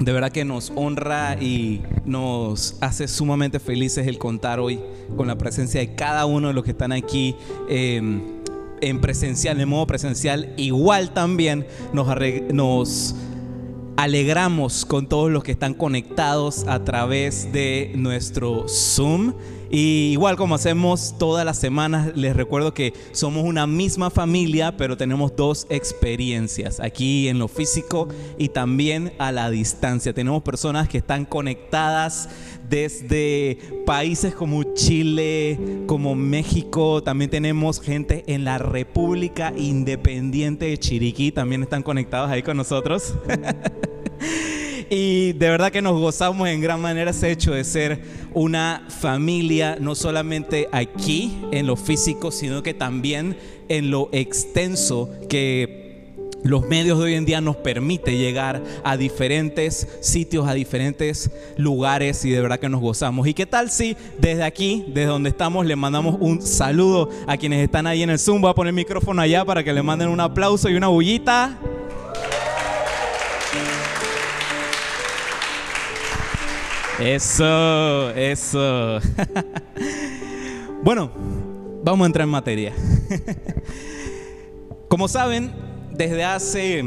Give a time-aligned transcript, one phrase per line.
[0.00, 4.80] de verdad que nos honra y nos hace sumamente felices el contar hoy
[5.16, 7.36] con la presencia de cada uno de los que están aquí.
[7.68, 8.00] Eh,
[8.82, 13.14] en presencial, en modo presencial, igual también nos
[13.96, 19.34] alegramos con todos los que están conectados a través de nuestro Zoom.
[19.70, 24.96] Y igual como hacemos todas las semanas, les recuerdo que somos una misma familia, pero
[24.96, 30.12] tenemos dos experiencias, aquí en lo físico y también a la distancia.
[30.12, 32.28] Tenemos personas que están conectadas
[32.68, 41.30] desde países como Chile, como México, también tenemos gente en la República Independiente de Chiriquí,
[41.30, 43.14] también están conectados ahí con nosotros.
[44.92, 48.02] Y de verdad que nos gozamos en gran manera ese hecho de ser
[48.34, 53.36] una familia, no solamente aquí en lo físico, sino que también
[53.68, 55.80] en lo extenso que
[56.42, 62.24] los medios de hoy en día nos permite llegar a diferentes sitios, a diferentes lugares
[62.24, 63.28] y de verdad que nos gozamos.
[63.28, 67.62] ¿Y qué tal si desde aquí, desde donde estamos, le mandamos un saludo a quienes
[67.62, 68.40] están ahí en el Zoom?
[68.40, 71.58] Voy a poner el micrófono allá para que le manden un aplauso y una bullita.
[77.00, 79.00] Eso, eso.
[80.82, 81.10] bueno,
[81.82, 82.74] vamos a entrar en materia.
[84.88, 85.50] Como saben,
[85.92, 86.84] desde hace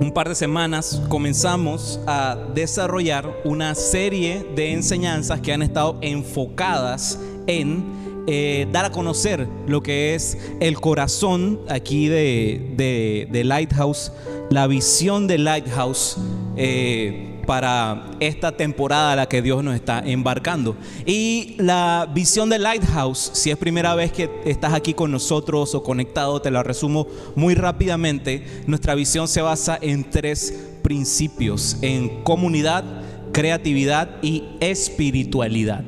[0.00, 7.20] un par de semanas comenzamos a desarrollar una serie de enseñanzas que han estado enfocadas
[7.46, 14.10] en eh, dar a conocer lo que es el corazón aquí de, Lighthouse,
[14.50, 16.16] la visión de Lighthouse.
[16.56, 20.76] Eh, para esta temporada a la que Dios nos está embarcando.
[21.06, 25.82] Y la visión de Lighthouse, si es primera vez que estás aquí con nosotros o
[25.82, 28.44] conectado, te la resumo muy rápidamente.
[28.66, 32.84] Nuestra visión se basa en tres principios, en comunidad,
[33.32, 35.84] creatividad y espiritualidad.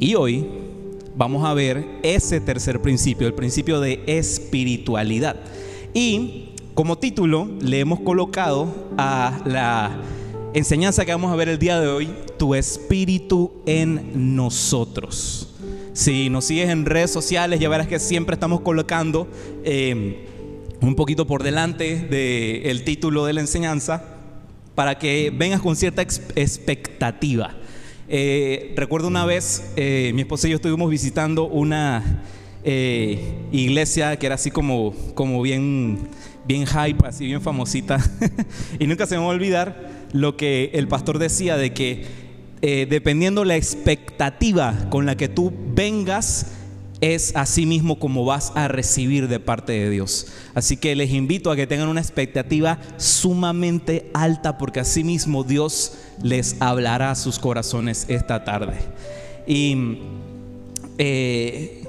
[0.00, 0.46] Y hoy
[1.16, 5.36] vamos a ver ese tercer principio, el principio de espiritualidad.
[5.92, 8.66] Y como título le hemos colocado
[8.98, 9.96] a la
[10.54, 15.52] enseñanza que vamos a ver el día de hoy, tu espíritu en nosotros.
[15.92, 19.28] Si nos sigues en redes sociales, ya verás que siempre estamos colocando
[19.64, 20.14] em,
[20.80, 24.04] un poquito por delante del título de la enseñanza
[24.76, 27.54] para que vengas con cierta expectativa.
[28.08, 32.22] Eh, recuerdo una vez, eh, mi esposa y yo estuvimos visitando una
[32.62, 36.08] eh, iglesia que era así como, como bien,
[36.46, 37.98] bien hype, así bien famosita,
[38.78, 42.06] y nunca se me va a olvidar lo que el pastor decía de que
[42.62, 46.52] eh, dependiendo la expectativa con la que tú vengas,
[47.00, 50.28] es así mismo como vas a recibir de parte de Dios.
[50.54, 55.98] Así que les invito a que tengan una expectativa sumamente alta porque así mismo Dios
[56.22, 58.76] les hablará a sus corazones esta tarde.
[59.48, 59.98] Y
[60.96, 61.83] eh,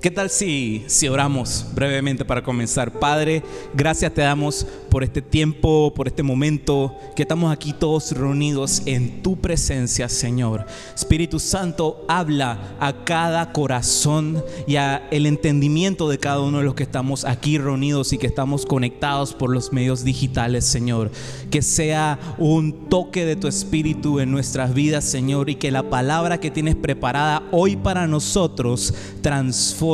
[0.00, 2.90] ¿Qué tal si, si oramos brevemente para comenzar?
[2.98, 3.42] Padre,
[3.74, 9.22] gracias te damos por este tiempo, por este momento, que estamos aquí todos reunidos en
[9.22, 10.64] tu presencia, Señor.
[10.94, 16.74] Espíritu Santo, habla a cada corazón y a el entendimiento de cada uno de los
[16.74, 21.10] que estamos aquí reunidos y que estamos conectados por los medios digitales, Señor.
[21.50, 26.40] Que sea un toque de tu Espíritu en nuestras vidas, Señor, y que la palabra
[26.40, 29.89] que tienes preparada hoy para nosotros transforme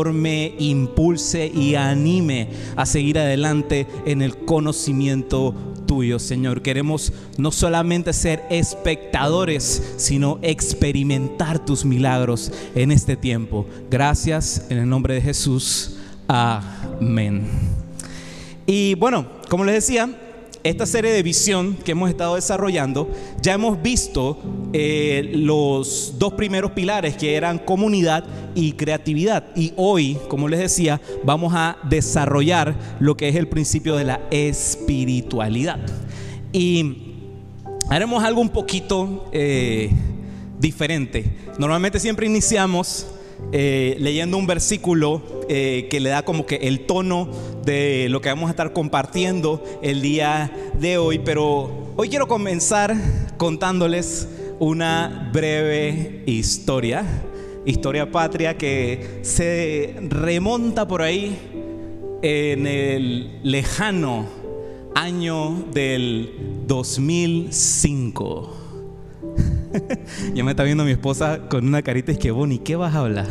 [0.59, 5.55] impulse y anime a seguir adelante en el conocimiento
[5.87, 6.63] tuyo, Señor.
[6.63, 13.67] Queremos no solamente ser espectadores, sino experimentar tus milagros en este tiempo.
[13.91, 15.97] Gracias en el nombre de Jesús.
[16.29, 17.47] Amén.
[18.67, 20.11] Y bueno, como les decía,
[20.69, 23.09] esta serie de visión que hemos estado desarrollando,
[23.41, 24.39] ya hemos visto
[24.73, 29.45] eh, los dos primeros pilares que eran comunidad y creatividad.
[29.55, 34.21] Y hoy, como les decía, vamos a desarrollar lo que es el principio de la
[34.31, 35.79] espiritualidad.
[36.53, 37.15] Y
[37.89, 39.91] haremos algo un poquito eh,
[40.59, 41.37] diferente.
[41.59, 43.07] Normalmente siempre iniciamos
[43.53, 47.29] eh, leyendo un versículo eh, que le da como que el tono
[47.65, 52.97] de lo que vamos a estar compartiendo el día de hoy, pero hoy quiero comenzar
[53.37, 54.29] contándoles
[54.59, 57.05] una breve historia,
[57.65, 61.39] historia patria que se remonta por ahí
[62.23, 64.27] en el lejano
[64.95, 68.66] año del 2005.
[70.35, 73.01] ya me está viendo mi esposa con una carita es que Bonnie, ¿qué vas a
[73.01, 73.27] hablar?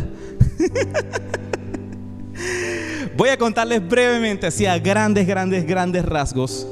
[3.18, 6.68] Voy a contarles brevemente, así a grandes, grandes, grandes rasgos,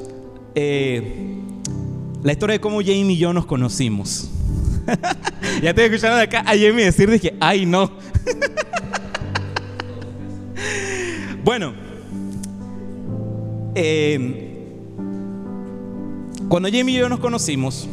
[0.54, 1.38] eh,
[2.22, 4.30] la historia de cómo Jamie y yo nos conocimos.
[5.62, 7.90] ya estoy escuchando de acá a Jamie decir, dije, ay no.
[11.42, 11.72] bueno,
[13.74, 14.50] eh,
[16.48, 17.88] cuando Jamie y yo nos conocimos,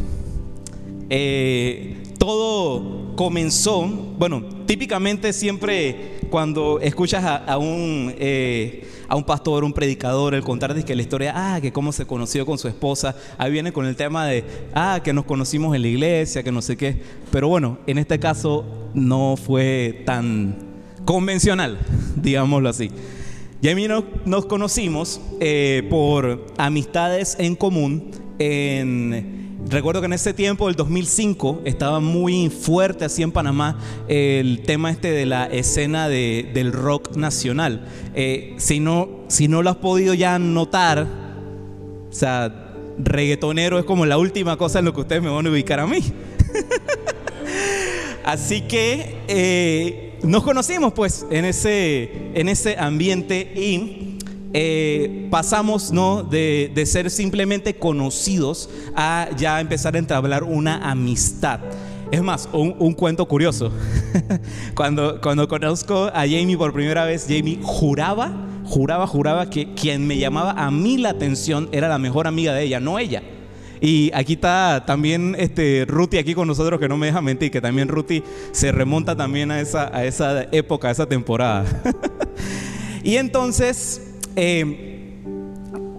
[1.14, 9.74] eh, todo comenzó, bueno, típicamente siempre cuando escuchas a, un, eh, a un pastor, un
[9.74, 13.52] predicador, el contar que la historia, ah, que cómo se conoció con su esposa, ahí
[13.52, 16.78] viene con el tema de, ah, que nos conocimos en la iglesia, que no sé
[16.78, 16.96] qué.
[17.30, 18.64] Pero bueno, en este caso
[18.94, 20.56] no fue tan
[21.04, 21.78] convencional,
[22.16, 22.90] digámoslo así.
[23.62, 30.70] Jamie nos, nos conocimos eh, por amistades en común en Recuerdo que en ese tiempo,
[30.70, 36.74] el 2005, estaba muy fuerte así en Panamá el tema este de la escena del
[36.74, 37.88] rock nacional.
[38.14, 41.08] Eh, si, no, si no lo has podido ya notar,
[42.10, 45.50] o sea, reggaetonero es como la última cosa en lo que ustedes me van a
[45.50, 46.00] ubicar a mí.
[48.26, 54.11] así que eh, nos conocimos pues en ese, en ese ambiente y
[54.54, 56.24] eh, pasamos ¿no?
[56.24, 61.60] de, ser simplemente conocidos a ya empezar a entablar una amistad.
[62.12, 63.72] Es más, un, cuento curioso.
[64.76, 68.34] cuando, cuando conozco a Jamie por primera vez, Jamie juraba,
[68.66, 72.64] juraba, juraba que quien me llamaba a mí la atención era la mejor amiga de
[72.64, 73.24] ella, no ella.
[73.80, 77.62] Y aquí está también este Ruti aquí con nosotros que no me deja mentir, que
[77.62, 78.22] también Ruti
[78.52, 81.66] se remonta también a esa, a esa época, a esa temporada.
[83.04, 85.20] y entonces eh,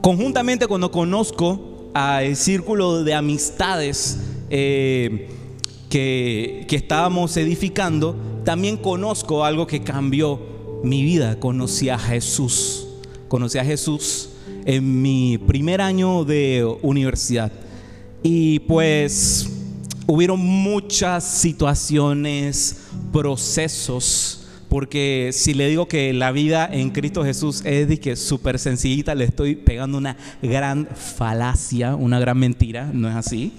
[0.00, 4.18] conjuntamente cuando conozco al círculo de amistades
[4.50, 5.28] eh,
[5.88, 10.40] que, que estábamos edificando, también conozco algo que cambió
[10.82, 11.38] mi vida.
[11.38, 12.86] Conocí a Jesús.
[13.28, 14.30] Conocí a Jesús
[14.64, 17.52] en mi primer año de universidad.
[18.22, 19.48] Y pues
[20.06, 22.82] hubieron muchas situaciones,
[23.12, 24.41] procesos
[24.72, 29.54] porque si le digo que la vida en Cristo Jesús es súper sencillita, le estoy
[29.54, 33.52] pegando una gran falacia, una gran mentira, no es así.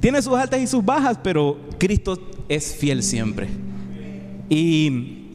[0.00, 3.48] Tiene sus altas y sus bajas, pero Cristo es fiel siempre.
[4.48, 5.26] Y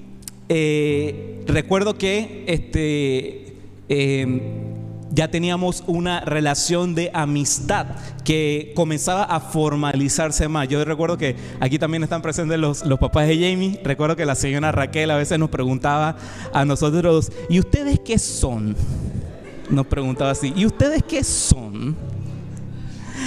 [0.49, 3.57] eh, recuerdo que este,
[3.87, 4.64] eh,
[5.11, 7.87] ya teníamos una relación de amistad
[8.23, 10.67] que comenzaba a formalizarse más.
[10.67, 13.79] Yo recuerdo que aquí también están presentes los, papás de Jamie.
[13.83, 16.17] Recuerdo que la señora Raquel a veces nos preguntaba
[16.53, 18.75] a nosotros, ¿y ustedes qué son?
[19.69, 21.95] Nos preguntaba así, ¿y ustedes qué son?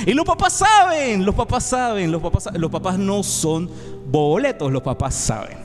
[0.06, 3.70] Y los papás saben, los papás saben, los papás, los papás no son
[4.10, 5.58] boletos, los papás saben.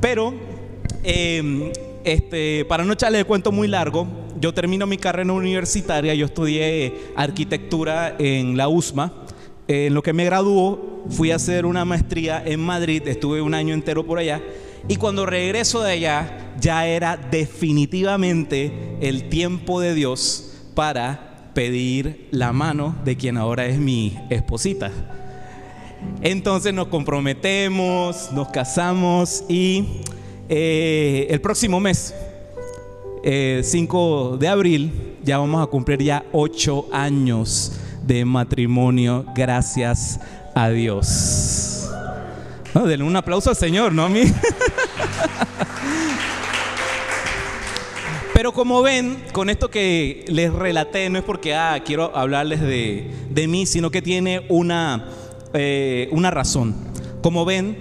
[0.00, 0.34] Pero,
[1.02, 1.72] em,
[2.04, 4.06] este, para no echarle de cuento muy largo,
[4.40, 9.12] yo termino mi carrera universitaria, yo estudié arquitectura en la USMA.
[9.68, 13.74] En lo que me graduó, fui a hacer una maestría en Madrid, estuve un año
[13.74, 14.40] entero por allá.
[14.88, 22.52] Y cuando regreso de allá, ya era definitivamente el tiempo de Dios para pedir la
[22.52, 24.92] mano de quien ahora es mi esposita.
[26.22, 30.02] Entonces nos comprometemos, nos casamos y
[30.48, 32.14] eh, el próximo mes
[33.26, 34.92] 5 eh, de abril
[35.24, 37.72] ya vamos a cumplir ya 8 años
[38.06, 40.20] de matrimonio, gracias
[40.54, 41.90] a Dios.
[42.72, 44.22] denle un aplauso al Señor, ¿no a mí?
[48.32, 53.10] Pero como ven, con esto que les relaté, no es porque ah, quiero hablarles de,
[53.28, 55.08] de, mí, sino que tiene una,
[55.52, 56.76] eh, una razón.
[57.22, 57.76] Como ven,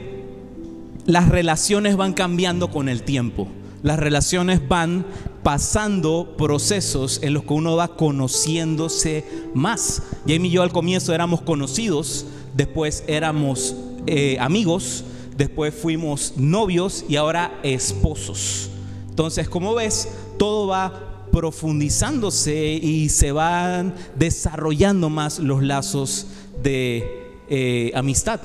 [1.05, 3.47] las relaciones van cambiando con el tiempo
[3.85, 5.05] las relaciones van
[5.45, 9.23] pasando procesos en los que uno va conociéndose
[9.53, 10.01] más.
[10.27, 12.25] Jamie y yo al comienzo éramos conocidos,
[12.55, 13.75] después éramos
[14.07, 15.03] eh, amigos,
[15.37, 18.71] después fuimos novios y ahora esposos.
[19.07, 20.07] Entonces, como ves,
[20.39, 26.25] todo va profundizándose y se van desarrollando más los lazos
[26.63, 28.41] de eh, amistad.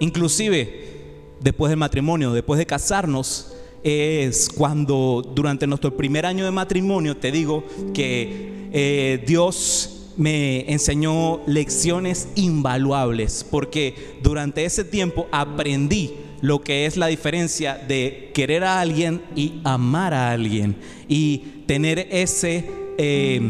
[0.00, 3.53] Inclusive, después del matrimonio, después de casarnos,
[3.84, 11.40] es cuando durante nuestro primer año de matrimonio te digo que eh, Dios me enseñó
[11.46, 18.80] lecciones invaluables, porque durante ese tiempo aprendí lo que es la diferencia de querer a
[18.80, 20.76] alguien y amar a alguien
[21.08, 23.40] y tener ese eh,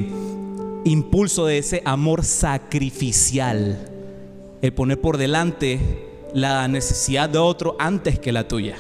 [0.84, 3.90] impulso de ese amor sacrificial,
[4.62, 5.78] el poner por delante
[6.34, 8.76] la necesidad de otro antes que la tuya.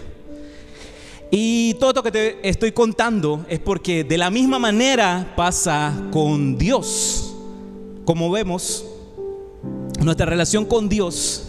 [1.36, 6.56] Y todo lo que te estoy contando es porque de la misma manera pasa con
[6.56, 7.34] Dios.
[8.04, 8.84] Como vemos,
[10.00, 11.48] nuestra relación con Dios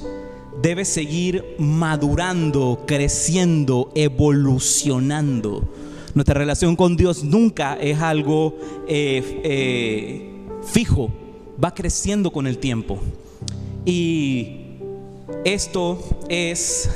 [0.59, 5.69] debe seguir madurando, creciendo, evolucionando.
[6.15, 10.31] Nuestra relación con Dios nunca es algo eh, eh,
[10.63, 11.11] fijo,
[11.63, 12.97] va creciendo con el tiempo.
[13.85, 14.61] Y
[15.43, 16.89] esto es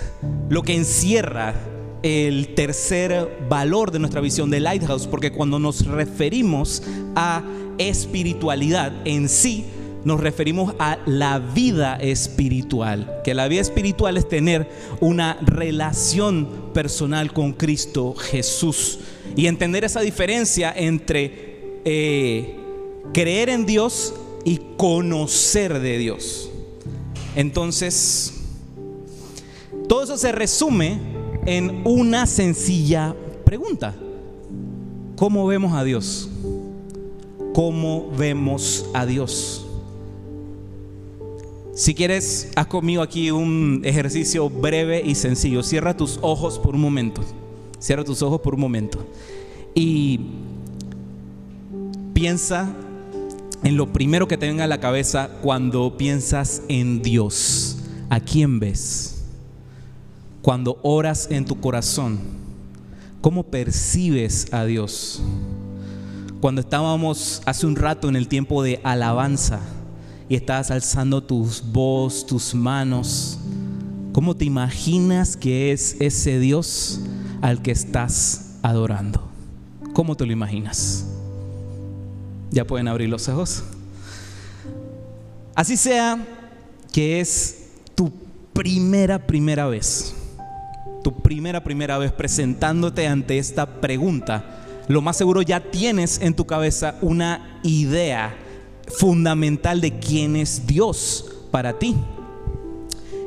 [0.49, 1.53] lo que encierra
[2.03, 6.83] el tercer valor de nuestra visión de Lighthouse, porque cuando nos referimos
[7.15, 7.43] a
[7.77, 9.65] espiritualidad en sí,
[10.03, 14.69] nos referimos a la vida espiritual, que la vida espiritual es tener
[15.01, 18.99] una relación personal con Cristo Jesús
[19.35, 22.55] y entender esa diferencia entre eh,
[23.13, 24.13] creer en Dios
[24.45, 26.49] y conocer de Dios.
[27.35, 28.33] Entonces,
[29.87, 31.18] todo eso se resume
[31.49, 33.95] en una sencilla pregunta.
[35.15, 36.29] ¿Cómo vemos a Dios?
[37.55, 39.65] ¿Cómo vemos a Dios?
[41.73, 45.63] Si quieres, haz conmigo aquí un ejercicio breve y sencillo.
[45.63, 47.23] Cierra tus ojos por un momento.
[47.79, 48.99] Cierra tus ojos por un momento.
[49.73, 50.19] Y
[52.13, 52.71] piensa
[53.63, 57.79] en lo primero que te venga a la cabeza cuando piensas en Dios.
[58.11, 59.18] ¿A quién ves?
[60.49, 62.17] Cuando oras en tu corazón,
[63.21, 65.21] ¿cómo percibes a Dios?
[66.41, 69.59] Cuando estábamos hace un rato en el tiempo de alabanza,
[70.27, 73.37] y estás alzando tus voz, tus manos,
[74.11, 76.99] ¿cómo te imaginas que es ese Dios
[77.41, 79.29] al que estás adorando?
[79.93, 81.05] ¿Cómo te lo imaginas?
[82.49, 83.65] Ya pueden abrir los ojos.
[85.53, 86.25] Así sea
[86.91, 88.11] que es tu
[88.51, 90.15] primera, primera vez,
[91.03, 96.45] tu primera, primera vez presentándote ante esta pregunta, lo más seguro ya tienes en tu
[96.45, 98.35] cabeza una idea
[98.97, 101.95] fundamental de quién es Dios para ti.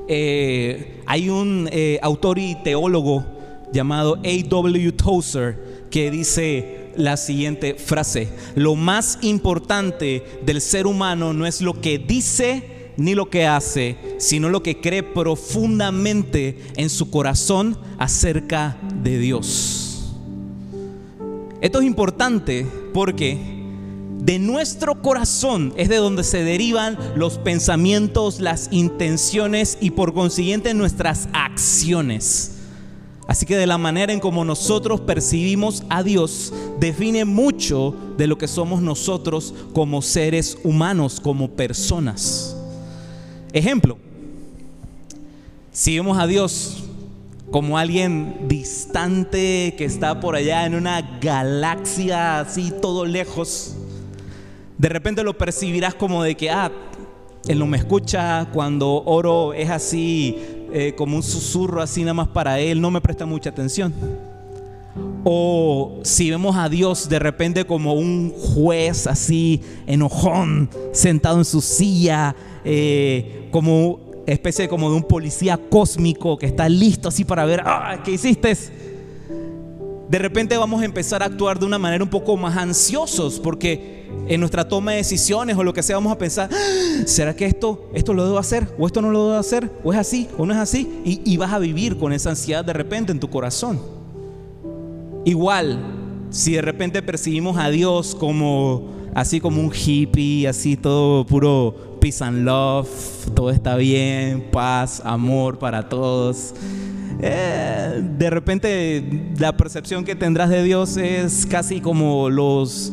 [0.08, 3.24] Eh, hay un eh, autor y teólogo
[3.72, 4.92] llamado A.W.
[4.92, 11.80] Tozer que dice la siguiente frase, lo más importante del ser humano no es lo
[11.80, 18.76] que dice ni lo que hace, sino lo que cree profundamente en su corazón acerca
[19.02, 20.12] de Dios.
[21.60, 23.38] Esto es importante porque
[24.18, 30.74] de nuestro corazón es de donde se derivan los pensamientos, las intenciones y por consiguiente
[30.74, 32.58] nuestras acciones.
[33.26, 38.38] Así que de la manera en como nosotros percibimos a Dios define mucho de lo
[38.38, 42.56] que somos nosotros como seres humanos, como personas.
[43.52, 43.98] Ejemplo,
[45.72, 46.84] si vemos a Dios
[47.50, 53.76] como alguien distante que está por allá en una galaxia así todo lejos,
[54.78, 56.72] de repente lo percibirás como de que, ah,
[57.46, 60.38] Él no me escucha, cuando oro es así,
[60.72, 63.92] eh, como un susurro así nada más para Él, no me presta mucha atención.
[65.24, 71.60] O si vemos a Dios de repente como un juez así, enojón, sentado en su
[71.60, 77.62] silla, eh, como especie como de un policía cósmico que está listo así para ver,
[77.64, 78.56] ah, ¿qué hiciste?
[80.08, 84.02] De repente vamos a empezar a actuar de una manera un poco más ansiosos porque
[84.28, 87.46] en nuestra toma de decisiones o lo que sea, vamos a pensar, ah, ¿será que
[87.46, 88.68] esto, esto lo debo hacer?
[88.78, 89.70] ¿O esto no lo debo hacer?
[89.82, 90.28] ¿O es así?
[90.38, 91.00] ¿O no es así?
[91.04, 93.80] Y, y vas a vivir con esa ansiedad de repente en tu corazón.
[95.24, 95.78] Igual,
[96.30, 102.22] si de repente percibimos a Dios como así como un hippie, así todo puro peace
[102.24, 102.88] and love,
[103.32, 106.52] todo está bien, paz, amor para todos.
[107.20, 112.92] Eh, de repente la percepción que tendrás de Dios es casi como los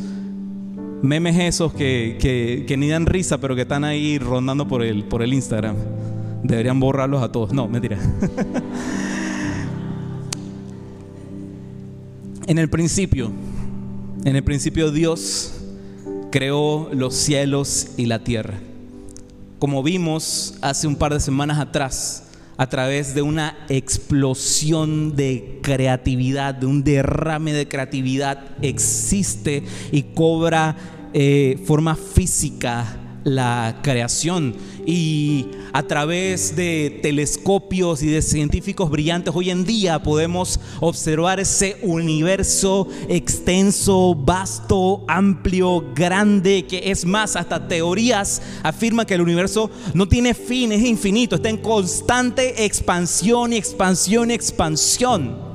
[1.02, 5.34] memes esos que, ni dan risa, pero que están ahí rondando por el, por el
[5.34, 5.74] Instagram.
[6.44, 7.52] Deberían borrarlos a todos.
[7.52, 7.98] No, mentira.
[12.46, 13.32] en el principio,
[14.24, 15.64] en el principio Dios
[16.30, 18.69] creó los cielos y la tierra.
[19.60, 22.24] Como vimos hace un par de semanas atrás,
[22.56, 29.62] a través de una explosión de creatividad, de un derrame de creatividad, existe
[29.92, 30.76] y cobra
[31.12, 34.54] eh, forma física la creación
[34.86, 41.78] y a través de telescopios y de científicos brillantes hoy en día podemos observar ese
[41.82, 50.08] universo extenso, vasto, amplio, grande, que es más, hasta teorías afirman que el universo no
[50.08, 55.49] tiene fin, es infinito, está en constante expansión y expansión y expansión.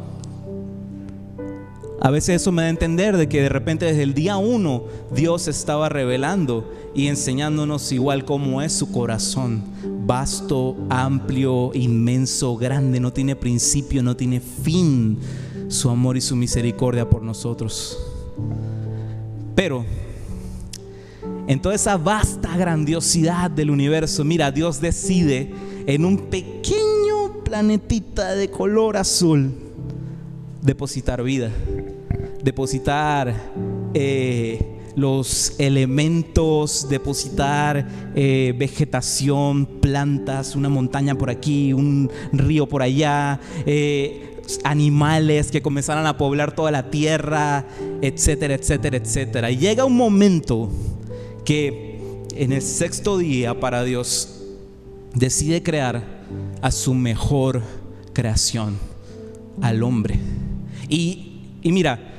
[2.05, 4.83] A veces eso me da a entender de que de repente desde el día uno
[5.11, 9.63] Dios estaba revelando y enseñándonos igual cómo es su corazón.
[10.05, 15.17] Vasto, amplio, inmenso, grande, no tiene principio, no tiene fin
[15.67, 17.97] su amor y su misericordia por nosotros.
[19.55, 19.83] Pero
[21.47, 25.51] en toda esa vasta grandiosidad del universo, mira, Dios decide
[25.87, 29.65] en un pequeño planetita de color azul
[30.65, 31.51] depositar vida,
[32.45, 33.35] depositar
[33.95, 34.63] eh,
[34.95, 44.43] los elementos, depositar eh, vegetación, plantas, una montaña por aquí, un río por allá, eh,
[44.63, 47.65] animales que comenzaran a poblar toda la tierra,
[48.03, 49.49] etcétera, etcétera, etcétera.
[49.49, 50.69] Y llega un momento
[51.43, 51.99] que
[52.35, 54.43] en el sexto día para Dios
[55.15, 56.03] decide crear
[56.61, 57.63] a su mejor
[58.13, 58.77] creación,
[59.61, 60.19] al hombre.
[60.87, 62.11] Y, y mira,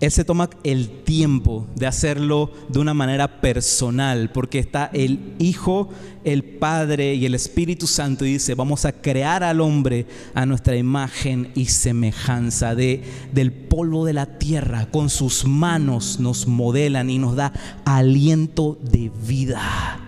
[0.00, 5.90] él se toma el tiempo de hacerlo de una manera personal, porque está el Hijo,
[6.24, 10.76] el Padre y el Espíritu Santo y dice, vamos a crear al hombre a nuestra
[10.76, 13.02] imagen y semejanza de,
[13.32, 17.52] del polvo de la tierra, con sus manos nos modelan y nos da
[17.84, 20.00] aliento de vida,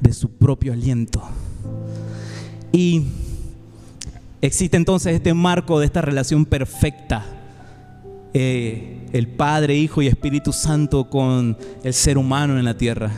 [0.00, 1.22] de su propio aliento.
[2.70, 3.02] Y
[4.40, 7.33] existe entonces este marco de esta relación perfecta
[8.34, 13.12] eh, el Padre, Hijo y Espíritu Santo con el ser humano en la tierra.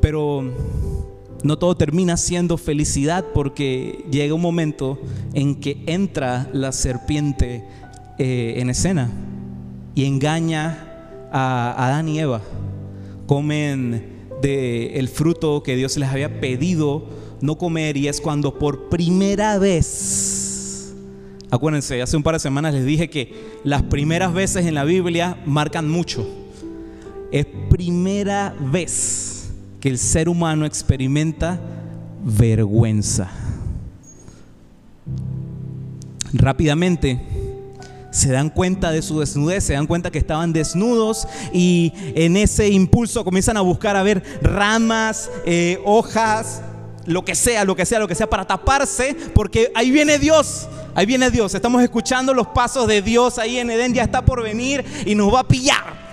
[0.00, 0.52] Pero
[1.44, 4.98] no todo termina siendo felicidad porque llega un momento
[5.32, 7.64] en que entra la serpiente
[8.18, 9.10] eh, en escena
[9.94, 12.40] y engaña a Adán y Eva.
[13.26, 17.04] Comen del fruto que Dios les había pedido
[17.40, 20.43] no comer y es cuando por primera vez
[21.50, 23.32] Acuérdense, hace un par de semanas les dije que
[23.64, 26.26] las primeras veces en la Biblia marcan mucho.
[27.30, 31.60] Es primera vez que el ser humano experimenta
[32.24, 33.30] vergüenza.
[36.32, 37.20] Rápidamente
[38.10, 42.68] se dan cuenta de su desnudez, se dan cuenta que estaban desnudos y en ese
[42.68, 46.62] impulso comienzan a buscar a ver ramas, eh, hojas,
[47.06, 50.68] lo que sea, lo que sea, lo que sea, para taparse, porque ahí viene Dios.
[50.94, 51.54] Ahí viene Dios.
[51.54, 53.92] Estamos escuchando los pasos de Dios ahí en Edén.
[53.92, 56.04] Ya está por venir y nos va a pillar.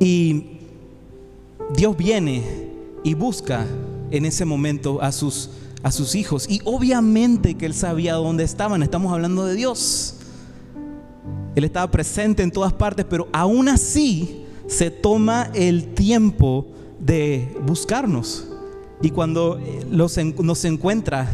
[0.00, 0.58] Y
[1.74, 2.42] Dios viene
[3.02, 3.66] y busca
[4.10, 5.50] en ese momento a sus,
[5.82, 6.46] a sus hijos.
[6.48, 8.82] Y obviamente que Él sabía dónde estaban.
[8.84, 10.14] Estamos hablando de Dios.
[11.56, 16.66] Él estaba presente en todas partes, pero aún así se toma el tiempo
[17.00, 18.46] de buscarnos.
[19.02, 21.28] Y cuando eh, nos encuentra,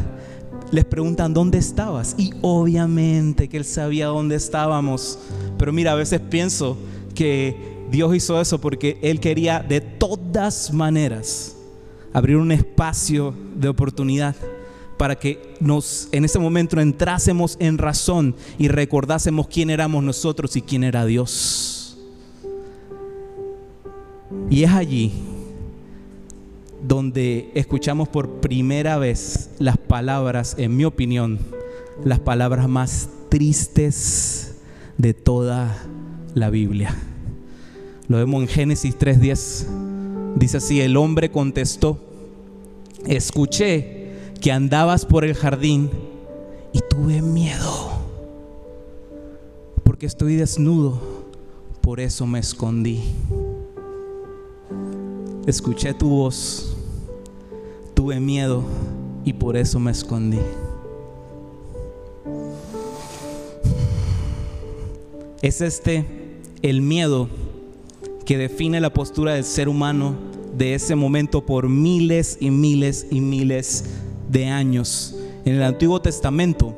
[0.71, 2.15] les preguntan dónde estabas.
[2.17, 5.19] Y obviamente que Él sabía dónde estábamos.
[5.57, 6.77] Pero mira, a veces pienso
[7.13, 11.55] que Dios hizo eso porque Él quería de todas maneras
[12.13, 14.35] abrir un espacio de oportunidad
[14.97, 20.61] para que nos en ese momento entrásemos en razón y recordásemos quién éramos nosotros y
[20.61, 21.74] quién era Dios.
[24.49, 25.13] Y es allí
[26.87, 31.39] donde escuchamos por primera vez las palabras, en mi opinión,
[32.03, 34.55] las palabras más tristes
[34.97, 35.85] de toda
[36.33, 36.95] la Biblia.
[38.07, 39.67] Lo vemos en Génesis 3:10.
[40.35, 41.97] Dice así, el hombre contestó,
[43.07, 44.11] escuché
[44.41, 45.89] que andabas por el jardín
[46.73, 47.89] y tuve miedo,
[49.83, 51.01] porque estoy desnudo,
[51.81, 53.01] por eso me escondí
[55.47, 56.75] escuché tu voz,
[57.93, 58.63] tuve miedo
[59.23, 60.39] y por eso me escondí.
[65.41, 66.05] Es este
[66.61, 67.29] el miedo
[68.25, 70.15] que define la postura del ser humano
[70.57, 73.85] de ese momento por miles y miles y miles
[74.29, 75.15] de años.
[75.45, 76.73] En el Antiguo Testamento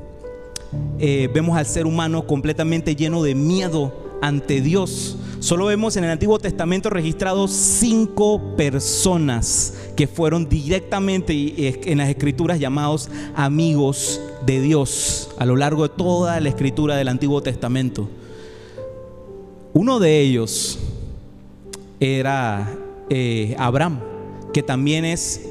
[0.99, 6.09] eh, vemos al ser humano completamente lleno de miedo ante Dios Solo vemos en el
[6.09, 15.29] Antiguo Testamento registrados cinco personas que fueron directamente en las escrituras llamados amigos de Dios
[15.39, 18.09] a lo largo de toda la escritura del Antiguo Testamento.
[19.71, 20.79] Uno de ellos
[22.01, 22.77] era
[23.09, 24.01] eh, Abraham,
[24.53, 25.47] que también es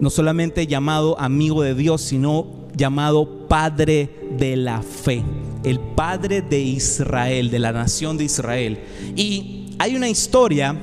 [0.00, 5.22] no solamente llamado amigo de Dios, sino llamado padre de la fe
[5.66, 8.78] el padre de Israel, de la nación de Israel.
[9.16, 10.80] Y hay una historia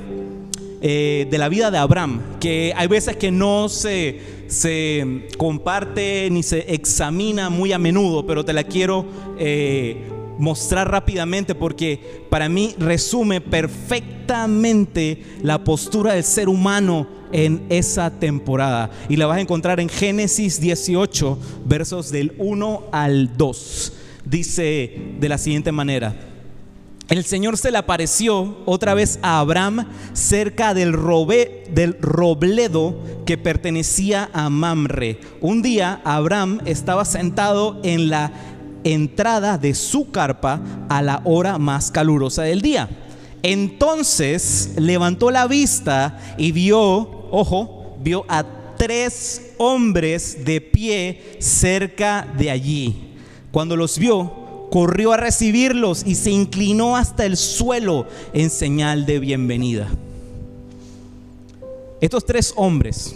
[0.82, 6.44] eh, de la vida de Abraham que hay veces que no se, se comparte ni
[6.44, 9.06] se examina muy a menudo, pero te la quiero
[9.40, 10.04] eh,
[10.38, 18.92] mostrar rápidamente porque para mí resume perfectamente la postura del ser humano en esa temporada.
[19.08, 23.93] Y la vas a encontrar en Génesis 18, versos del 1 al 2.
[24.26, 26.16] Dice de la siguiente manera.
[27.10, 30.94] El Señor se le apareció otra vez a Abraham cerca del,
[31.72, 35.20] del robledo que pertenecía a Mamre.
[35.42, 38.32] Un día Abraham estaba sentado en la
[38.86, 42.90] entrada de su carpa a la hora más calurosa del día.
[43.44, 48.46] Entonces levantó la vista y vio, ojo, vio a
[48.78, 53.13] tres hombres de pie cerca de allí.
[53.54, 59.20] Cuando los vio, corrió a recibirlos y se inclinó hasta el suelo en señal de
[59.20, 59.90] bienvenida.
[62.02, 63.16] Estos tres hombres,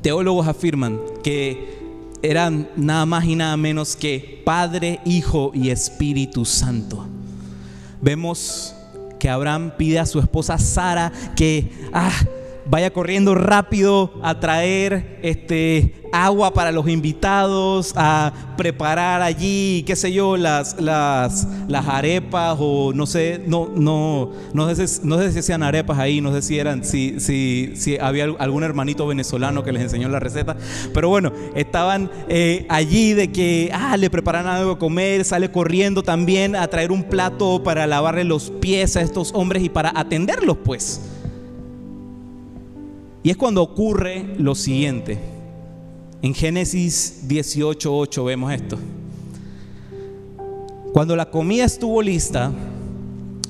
[0.00, 1.78] teólogos afirman que
[2.22, 7.06] eran nada más y nada menos que Padre, Hijo y Espíritu Santo.
[8.00, 8.74] Vemos
[9.18, 12.10] que Abraham pide a su esposa Sara que ah,
[12.66, 20.12] vaya corriendo rápido a traer este agua para los invitados, a preparar allí, qué sé
[20.12, 25.98] yo, las, las, arepas o no sé, no, no, no sé, no si hacían arepas
[25.98, 30.08] ahí, no sé si eran, si, si, si había algún hermanito venezolano que les enseñó
[30.08, 30.56] la receta,
[30.92, 36.04] pero bueno, estaban eh, allí de que, ah, le preparan algo a comer, sale corriendo
[36.04, 40.58] también a traer un plato para lavarle los pies a estos hombres y para atenderlos
[40.64, 41.13] pues.
[43.24, 45.18] Y es cuando ocurre lo siguiente.
[46.20, 48.78] En Génesis 18:8 vemos esto.
[50.92, 52.52] Cuando la comida estuvo lista,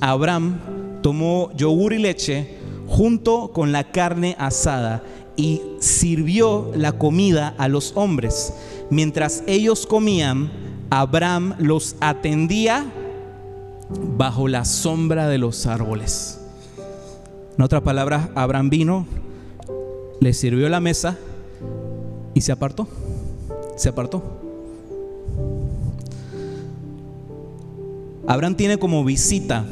[0.01, 0.61] Abraham
[1.03, 2.57] tomó yogur y leche
[2.87, 5.03] junto con la carne asada
[5.37, 8.55] y sirvió la comida a los hombres.
[8.91, 10.53] Mientras ellos comían,
[10.91, 12.87] Abraham los atendía
[14.17, 16.41] bajo la sombra de los árboles.
[17.59, 19.07] En otras palabras, Abraham vino,
[20.25, 21.19] le sirvió la mesa
[22.33, 22.89] y se apartó.
[23.77, 24.23] Se apartó.
[28.27, 29.67] Abraham tiene como visita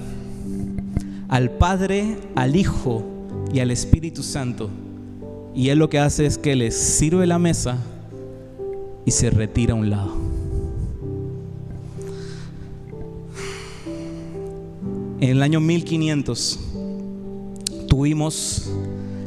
[1.29, 3.03] al Padre, al Hijo
[3.51, 4.69] y al Espíritu Santo.
[5.55, 7.79] Y él lo que hace es que les sirve la mesa
[9.07, 10.13] y se retira a un lado.
[15.19, 16.61] En el año 1500
[17.89, 18.71] tuvimos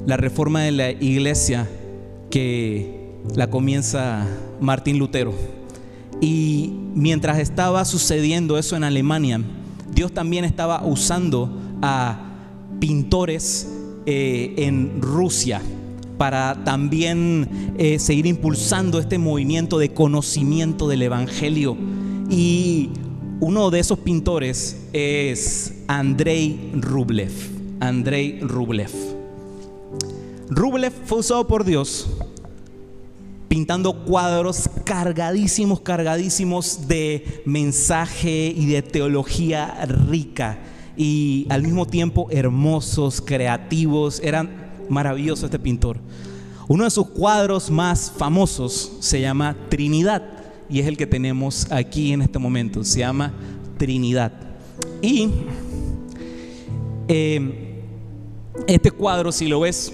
[0.06, 1.68] la reforma de la iglesia
[2.30, 4.28] que la comienza
[4.60, 5.34] Martín Lutero.
[6.22, 9.42] Y mientras estaba sucediendo eso en Alemania,
[9.94, 11.50] Dios también estaba usando
[11.82, 12.20] a
[12.80, 13.70] pintores
[14.06, 15.62] eh, en Rusia
[16.18, 21.76] para también eh, seguir impulsando este movimiento de conocimiento del Evangelio.
[22.30, 22.92] Y
[23.40, 27.32] uno de esos pintores es Andrei Rublev.
[27.82, 29.15] Andrei Rublev.
[30.50, 32.08] Rublev fue usado por Dios
[33.48, 40.60] pintando cuadros cargadísimos, cargadísimos de mensaje y de teología rica
[40.98, 44.20] y al mismo tiempo hermosos, creativos.
[44.22, 44.50] Eran
[44.90, 46.00] maravillosos este pintor.
[46.68, 50.24] Uno de sus cuadros más famosos se llama Trinidad
[50.70, 52.84] y es el que tenemos aquí en este momento.
[52.84, 53.34] Se llama
[53.78, 54.34] Trinidad.
[55.02, 55.30] Y
[57.08, 57.84] eh,
[58.68, 59.94] este cuadro, si lo ves,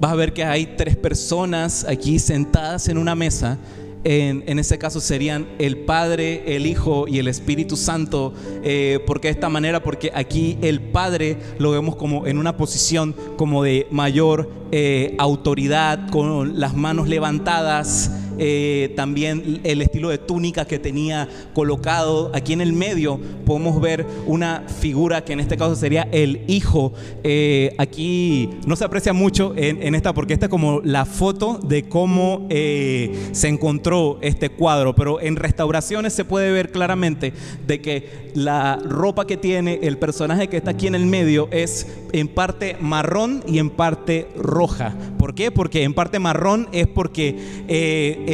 [0.00, 3.58] vas a ver que hay tres personas aquí sentadas en una mesa.
[4.02, 8.32] En, en este caso serían el Padre, el Hijo y el Espíritu Santo.
[8.64, 9.82] Eh, ¿Por qué de esta manera?
[9.82, 16.08] Porque aquí el Padre lo vemos como en una posición como de mayor eh, autoridad,
[16.08, 18.10] con las manos levantadas.
[18.42, 24.06] Eh, también el estilo de túnica que tenía colocado aquí en el medio, podemos ver
[24.26, 26.94] una figura que en este caso sería el hijo.
[27.22, 31.82] Eh, aquí no se aprecia mucho en, esta, porque esta es como la foto de
[31.82, 37.34] cómo eh, se encontró este cuadro, pero en restauraciones se puede ver claramente
[37.66, 41.86] de que la ropa que tiene el personaje que está aquí en el medio es
[42.12, 44.96] en parte marrón y en parte roja.
[45.18, 45.50] ¿Por qué?
[45.50, 47.36] Porque en parte marrón es porque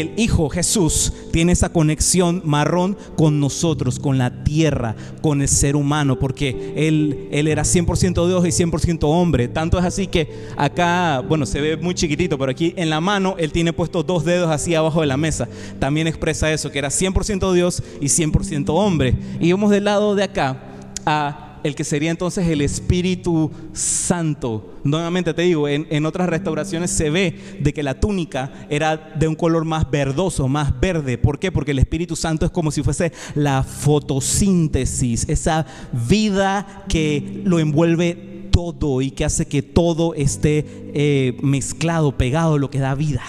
[0.01, 5.77] el Hijo Jesús tiene esa conexión marrón con nosotros, con la tierra, con el ser
[5.77, 9.49] humano, porque Él, él era 100% Dios y 100% hombre.
[9.49, 13.37] Tanto es así que acá, bueno, se ve muy chiquitito, pero aquí en la mano
[13.39, 15.49] Él tiene puesto dos dedos así abajo de la mesa.
[15.79, 19.15] También expresa eso, que era 100% Dios y 100% hombre.
[19.41, 20.61] Y vamos del lado de acá
[21.05, 24.75] a el que sería entonces el Espíritu Santo.
[24.85, 29.35] Nuevamente te digo, en, otras restauraciones se ve de que la túnica era de un
[29.35, 31.19] color más verdoso, más verde.
[31.19, 31.51] ¿Por qué?
[31.51, 35.67] Porque el Espíritu Santo es como si fuese la fotosíntesis, esa
[36.09, 40.65] vida que lo envuelve todo y que hace que todo esté
[40.95, 43.23] eh, mezclado, pegado, lo que da vida.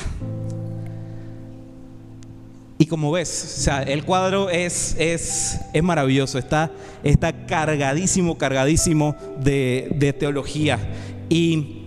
[2.79, 6.71] Y como ves, o sea, el cuadro es, es, es maravilloso, está,
[7.03, 10.79] está cargadísimo, cargadísimo de, de teología.
[11.27, 11.81] Y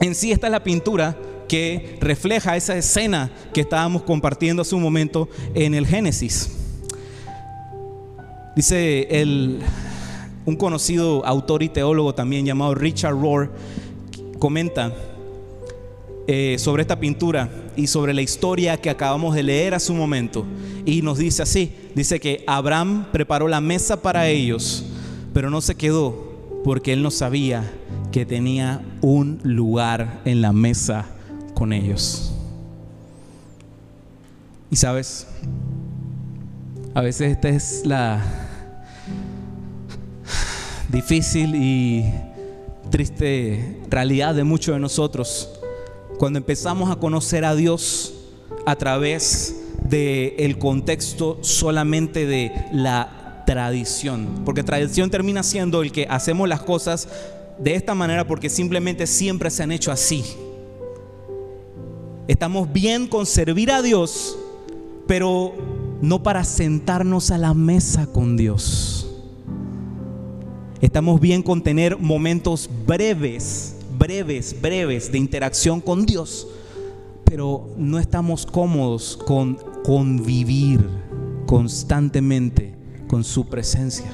[0.00, 1.16] en sí esta es la pintura
[1.48, 6.50] que refleja esa escena que estábamos compartiendo hace un momento en el Génesis.
[8.56, 9.60] Dice el,
[10.46, 13.52] un conocido autor y teólogo también llamado Richard Rohr,
[14.38, 14.94] comenta
[16.28, 20.44] eh, sobre esta pintura y sobre la historia que acabamos de leer hace un momento.
[20.84, 24.84] Y nos dice así, dice que Abraham preparó la mesa para ellos,
[25.32, 27.70] pero no se quedó porque él no sabía
[28.10, 31.06] que tenía un lugar en la mesa
[31.54, 32.32] con ellos.
[34.68, 35.28] Y sabes,
[36.92, 38.20] a veces esta es la
[40.88, 42.04] difícil y
[42.90, 45.55] triste realidad de muchos de nosotros
[46.18, 48.14] cuando empezamos a conocer a Dios
[48.64, 49.56] a través
[49.88, 54.42] del el contexto solamente de la tradición.
[54.44, 57.08] Porque tradición termina siendo el que hacemos las cosas
[57.58, 60.24] de esta manera porque simplemente siempre se han hecho así.
[62.28, 64.36] Estamos bien con servir a Dios,
[65.06, 65.54] pero
[66.02, 69.08] no para sentarnos a la mesa con Dios.
[70.80, 76.48] Estamos bien con tener momentos breves breves, breves de interacción con Dios,
[77.24, 80.80] pero no estamos cómodos con convivir
[81.46, 82.74] constantemente
[83.08, 84.10] con su presencia.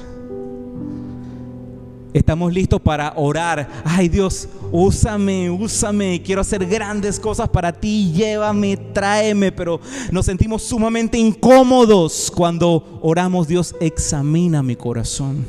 [2.13, 3.67] Estamos listos para orar.
[3.83, 6.21] Ay Dios, úsame, úsame.
[6.21, 8.11] Quiero hacer grandes cosas para ti.
[8.13, 9.51] Llévame, tráeme.
[9.51, 13.47] Pero nos sentimos sumamente incómodos cuando oramos.
[13.47, 15.43] Dios, examina mi corazón.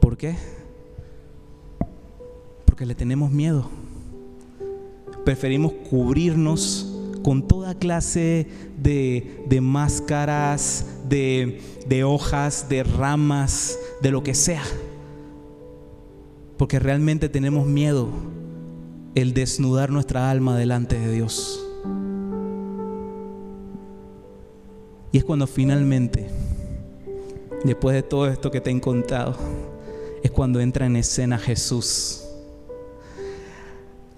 [0.00, 0.57] ¿Por qué?
[2.78, 3.68] Que le tenemos miedo.
[5.24, 8.46] Preferimos cubrirnos con toda clase
[8.80, 14.62] de, máscaras, de, de hojas, de ramas, de lo que sea.
[16.56, 18.08] Porque realmente tenemos miedo
[19.16, 21.60] el desnudar nuestra alma delante de Dios.
[25.10, 26.28] Y es cuando finalmente,
[27.64, 29.36] después de todo esto que te he contado,
[30.22, 32.27] es cuando entra en escena Jesús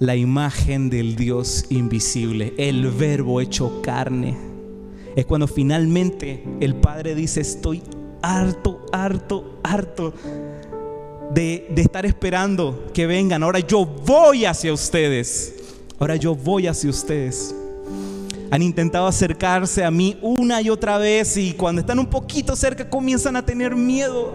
[0.00, 4.34] la imagen del Dios invisible, el verbo hecho carne.
[5.14, 7.82] Es cuando finalmente el Padre dice, estoy
[8.22, 10.14] harto, harto, harto
[11.34, 13.42] de, de, estar esperando que vengan.
[13.42, 15.54] Ahora yo voy hacia ustedes.
[15.98, 17.54] Ahora yo voy hacia ustedes.
[18.50, 22.88] Han intentado acercarse a mí una y otra vez y cuando están un poquito cerca
[22.88, 24.34] comienzan a tener miedo.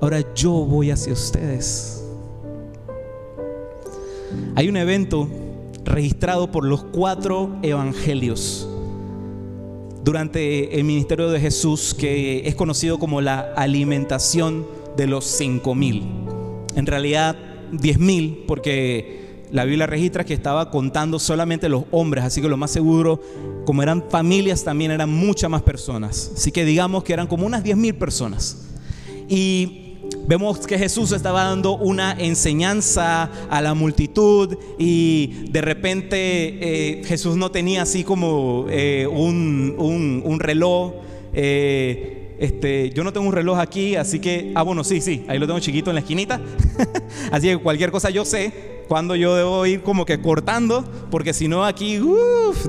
[0.00, 2.01] Ahora yo voy hacia ustedes.
[4.54, 5.28] Hay un evento
[5.84, 8.68] registrado por los cuatro evangelios
[10.04, 14.66] durante el ministerio de Jesús que es conocido como la alimentación
[14.96, 16.04] de los cinco mil.
[16.74, 17.36] En realidad,
[17.72, 22.56] diez mil, porque la Biblia registra que estaba contando solamente los hombres, así que lo
[22.56, 23.20] más seguro,
[23.66, 26.32] como eran familias, también eran muchas más personas.
[26.34, 28.68] Así que digamos que eran como unas diez mil personas.
[29.28, 29.91] Y
[30.26, 37.36] Vemos que Jesús estaba dando una enseñanza a la multitud y de repente eh, Jesús
[37.36, 40.92] no tenía así como eh, un, reloj.
[41.34, 45.38] Eh, este, yo no tengo un reloj aquí, así que, ah, bueno, sí, sí, ahí
[45.38, 46.40] lo tengo chiquito en la esquinita.
[47.32, 51.48] así que cualquier cosa yo sé cuando yo debo ir como que cortando, porque si
[51.48, 51.98] no aquí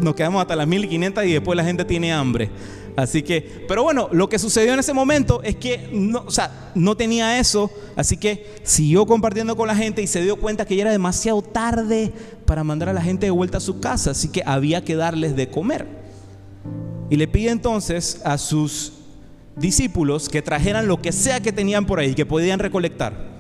[0.02, 2.50] nos quedamos hasta las 1500 y después la gente tiene hambre.
[2.96, 6.72] Así que, pero bueno, lo que sucedió en ese momento es que no, o sea,
[6.76, 10.76] no tenía eso, así que siguió compartiendo con la gente y se dio cuenta que
[10.76, 12.12] ya era demasiado tarde
[12.46, 15.36] para mandar a la gente de vuelta a su casa, así que había que darles
[15.36, 15.88] de comer.
[17.10, 18.94] Y le pide entonces a sus
[19.56, 23.34] discípulos que trajeran lo que sea que tenían por ahí, que podían recolectar.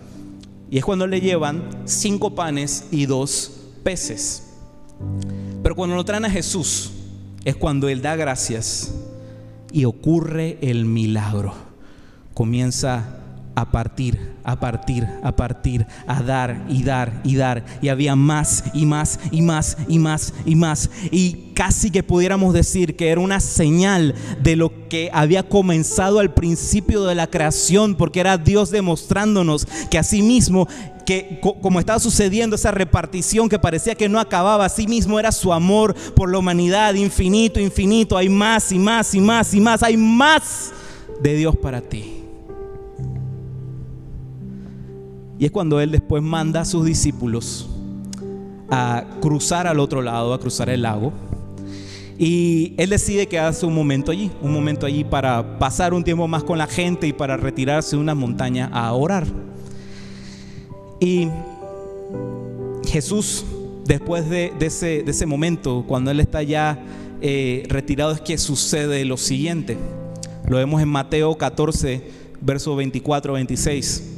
[0.69, 3.51] Y es cuando le llevan cinco panes y dos
[3.83, 4.49] peces.
[5.61, 6.91] Pero cuando lo traen a Jesús,
[7.45, 8.91] es cuando Él da gracias
[9.73, 11.53] y ocurre el milagro.
[12.35, 13.22] Comienza
[13.55, 17.63] a partir, a partir, a partir, a dar y dar y dar.
[17.81, 20.89] Y había más y más y más y más y más.
[21.11, 26.33] Y casi que pudiéramos decir que era una señal de lo que había comenzado al
[26.33, 30.67] principio de la creación, porque era Dios demostrándonos que así mismo
[31.05, 35.51] que como estaba sucediendo esa repartición que parecía que no acababa, así mismo era su
[35.51, 39.97] amor por la humanidad, infinito, infinito, hay más y más y más y más, hay
[39.97, 40.71] más
[41.21, 42.22] de Dios para ti.
[45.39, 47.69] Y es cuando Él después manda a sus discípulos
[48.69, 51.11] a cruzar al otro lado, a cruzar el lago.
[52.17, 56.27] Y Él decide que hace un momento allí, un momento allí para pasar un tiempo
[56.27, 59.25] más con la gente y para retirarse de una montaña a orar.
[60.99, 61.27] Y
[62.85, 63.43] Jesús,
[63.85, 66.79] después de, ese, momento, cuando Él está ya
[67.21, 69.77] eh, retirado, es que sucede lo siguiente.
[70.47, 72.03] Lo vemos en Mateo 14,
[72.41, 74.12] verso 24-26.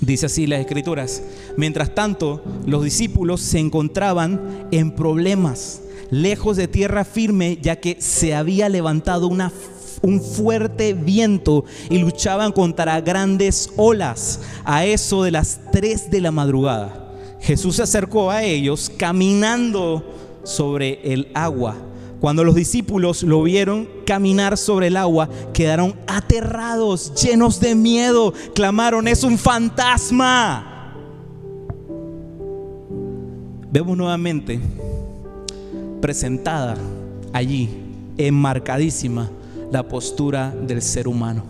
[0.00, 1.22] Dice así las escrituras.
[1.56, 5.80] Mientras tanto, los discípulos se encontraban en problemas,
[6.10, 13.00] lejos de tierra firme, ya que se había levantado un fuerte viento y luchaban contra
[13.00, 17.12] grandes olas a eso de las 3 de la madrugada.
[17.40, 20.02] Jesús se acercó a ellos caminando
[20.44, 21.76] sobre el agua
[22.24, 29.08] cuando los discípulos lo vieron caminar sobre el agua, quedaron aterrados, llenos de miedo, clamaron,
[29.08, 30.94] es un fantasma.
[33.70, 34.58] Vemos nuevamente
[36.00, 36.78] presentada
[37.34, 37.68] allí,
[38.16, 39.28] enmarcadísima,
[39.70, 41.44] la postura del ser humano.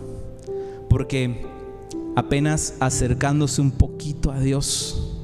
[0.89, 1.45] Porque
[2.17, 5.21] apenas acercándose un poquito a Dios,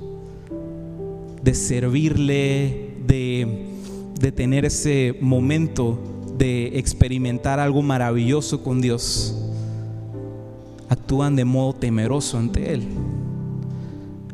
[1.44, 3.71] de servirle, de
[4.22, 6.00] de tener ese momento
[6.38, 9.36] de experimentar algo maravilloso con Dios,
[10.90, 12.88] actúan de modo temeroso ante Él.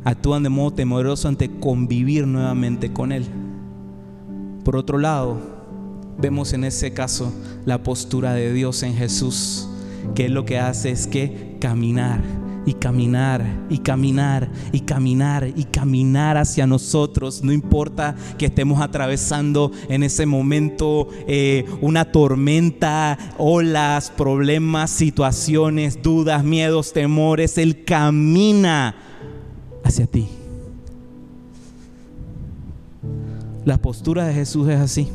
[0.03, 3.25] Actúan de modo temeroso ante convivir nuevamente con Él.
[4.63, 5.37] Por otro lado,
[6.17, 7.33] vemos en ese caso
[7.65, 9.67] la postura de Dios en Jesús,
[10.15, 12.21] que lo que hace es que caminar
[12.67, 17.41] y caminar y caminar y caminar y caminar hacia nosotros.
[17.41, 26.43] No importa que estemos atravesando en ese momento eh, una tormenta, olas, problemas, situaciones, dudas,
[26.43, 27.57] miedos, temores.
[27.57, 28.95] Él camina
[29.85, 30.27] hacia ti.
[33.63, 35.07] La postura de Jesús es así.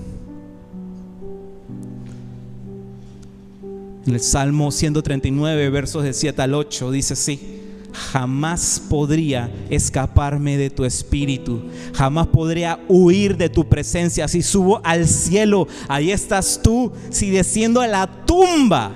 [4.06, 7.58] En el Salmo 139, versos de 7 al 8, dice así.
[7.92, 11.62] Jamás podría escaparme de tu espíritu.
[11.92, 14.26] Jamás podría huir de tu presencia.
[14.28, 16.90] Si subo al cielo, ahí estás tú.
[17.10, 18.92] Si desciendo a la tumba,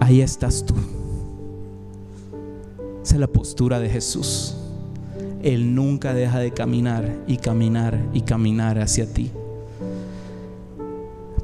[0.00, 0.74] ahí estás tú.
[3.02, 4.56] Esa es la postura de Jesús.
[5.42, 9.30] Él nunca deja de caminar y caminar y caminar hacia ti.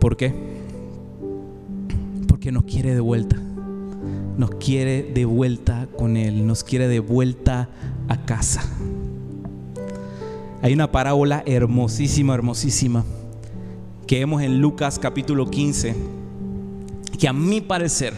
[0.00, 0.62] ¿Por qué?
[2.42, 3.37] Que nos quiere de vuelta.
[4.37, 7.68] Nos quiere de vuelta con Él, nos quiere de vuelta
[8.09, 8.68] a casa.
[10.61, 13.05] Hay una parábola hermosísima, hermosísima,
[14.09, 15.94] que vemos en Lucas capítulo 15,
[17.16, 18.12] que a mi parecer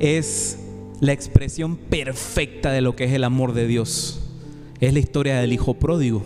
[0.00, 0.58] es
[0.98, 4.20] la expresión perfecta de lo que es el amor de Dios.
[4.80, 6.24] Es la historia del hijo pródigo.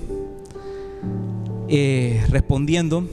[1.69, 3.07] Eh, respondiendo,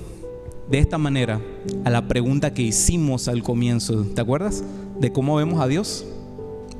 [0.72, 1.42] de esta manera
[1.84, 4.06] a la pregunta que hicimos al comienzo.
[4.16, 4.64] ¿Te acuerdas?
[5.00, 6.06] De cómo vemos a Dios.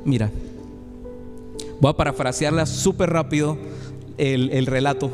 [0.06, 0.30] Mira,
[1.78, 3.58] voy a parafrasearla súper rápido
[4.16, 5.10] el, el relato.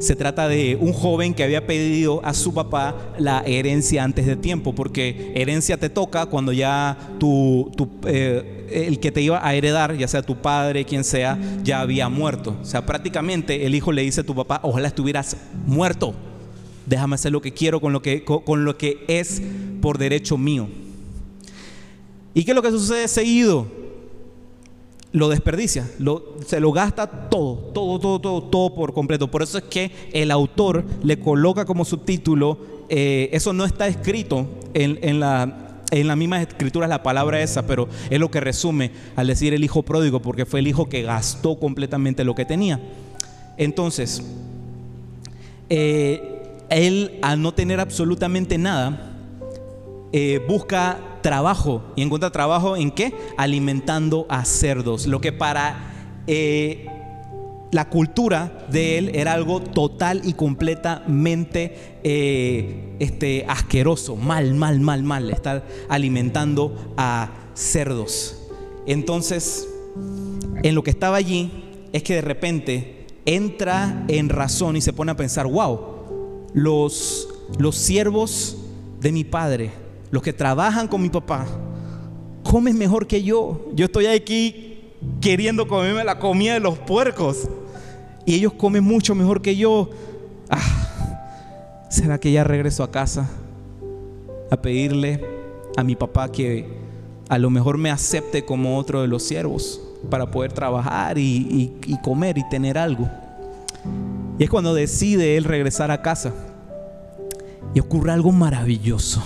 [0.00, 4.34] Se trata de un joven que había pedido a su papá la herencia antes de
[4.34, 7.70] tiempo, porque herencia te toca cuando ya tu,
[8.06, 12.08] eh, el que te iba a heredar, ya sea tu padre, quien sea, ya había
[12.08, 12.56] muerto.
[12.60, 16.14] O sea, prácticamente el hijo le dice a tu papá, ojalá estuvieras muerto
[16.90, 19.40] déjame hacer lo que quiero con lo que, con, lo que es
[19.80, 20.68] por derecho mío.
[22.34, 23.68] ¿Y qué es lo que sucede seguido?
[25.12, 25.88] Lo desperdicia,
[26.46, 29.30] se lo gasta todo, todo, todo, todo, todo por completo.
[29.30, 34.46] Por eso es que el autor le coloca como subtítulo, eh, eso no está escrito
[34.74, 38.92] en, en la en la misma escritura la palabra esa, pero es lo que resume
[39.16, 42.78] al decir el hijo pródigo, porque fue el hijo que gastó completamente lo que tenía.
[43.56, 44.22] Entonces,
[45.68, 46.39] eh,
[46.70, 49.10] él al no tener absolutamente nada,
[50.12, 51.82] eh, busca trabajo.
[51.96, 53.14] ¿Y encuentra trabajo en qué?
[53.36, 55.06] Alimentando a cerdos.
[55.06, 56.86] Lo que para eh,
[57.70, 65.02] la cultura de él era algo total y completamente eh, este, asqueroso, mal, mal, mal,
[65.02, 68.36] mal, estar alimentando a cerdos.
[68.86, 69.68] Entonces,
[70.62, 71.50] en lo que estaba allí
[71.92, 75.99] es que de repente entra en razón y se pone a pensar, wow,
[76.54, 77.28] los,
[77.58, 78.56] los siervos
[79.00, 79.70] de mi padre,
[80.10, 81.46] los que trabajan con mi papá,
[82.42, 83.68] comen mejor que yo.
[83.74, 84.78] Yo estoy aquí
[85.20, 87.48] queriendo comerme la comida de los puercos
[88.26, 89.90] y ellos comen mucho mejor que yo.
[90.48, 93.28] Ah, ¿Será que ya regreso a casa
[94.50, 95.24] a pedirle
[95.76, 96.66] a mi papá que
[97.28, 102.00] a lo mejor me acepte como otro de los siervos para poder trabajar y, y
[102.02, 103.08] comer y tener algo?
[104.40, 106.32] Y es cuando decide él regresar a casa.
[107.74, 109.22] Y ocurre algo maravilloso.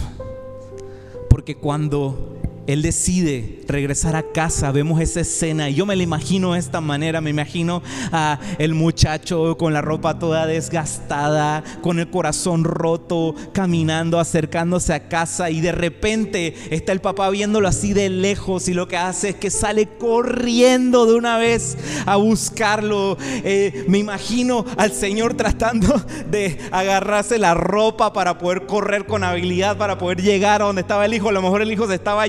[1.30, 2.36] Porque cuando
[2.66, 6.80] él decide regresar a casa, vemos esa escena y yo me la imagino de esta
[6.80, 13.34] manera, me imagino a el muchacho con la ropa toda desgastada, con el corazón roto,
[13.52, 18.74] caminando, acercándose a casa y de repente está el papá viéndolo así de lejos y
[18.74, 23.16] lo que hace es que sale corriendo de una vez a buscarlo.
[23.20, 26.00] Eh, me imagino al Señor tratando
[26.30, 31.04] de agarrarse la ropa para poder correr con habilidad, para poder llegar a donde estaba
[31.04, 31.28] el hijo.
[31.28, 32.26] A lo mejor el hijo se estaba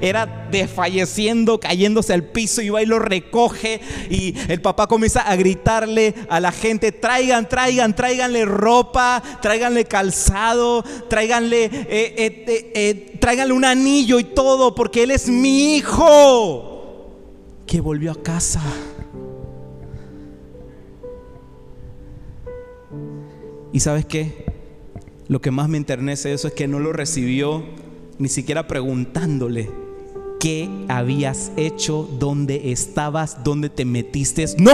[0.00, 5.36] era desfalleciendo, cayéndose al piso y va y lo recoge y el papá comienza a
[5.36, 13.64] gritarle a la gente, traigan, traigan, tráiganle ropa, tráiganle calzado, tráiganle, eh, eh, eh, un
[13.64, 16.70] anillo y todo, porque él es mi hijo
[17.66, 18.62] que volvió a casa.
[23.72, 24.44] ¿Y sabes qué?
[25.28, 27.62] Lo que más me enternece eso es que no lo recibió
[28.20, 29.70] ni siquiera preguntándole
[30.38, 34.44] qué habías hecho, dónde estabas, dónde te metiste.
[34.58, 34.72] No.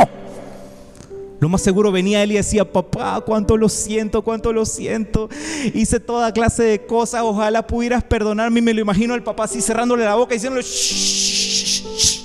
[1.38, 5.28] Lo más seguro venía él y decía, papá, cuánto lo siento, cuánto lo siento.
[5.74, 8.59] Hice toda clase de cosas, ojalá pudieras perdonarme.
[8.59, 12.24] Y me lo imagino al papá así cerrándole la boca y diciéndole, shh,